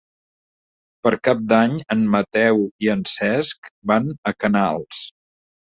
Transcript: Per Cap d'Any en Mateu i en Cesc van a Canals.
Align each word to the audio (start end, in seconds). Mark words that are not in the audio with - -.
Per 1.07 1.11
Cap 1.27 1.43
d'Any 1.51 1.75
en 1.95 2.01
Mateu 2.17 2.63
i 2.87 2.91
en 2.97 3.07
Cesc 3.15 3.73
van 3.93 4.11
a 4.33 4.37
Canals. 4.47 5.07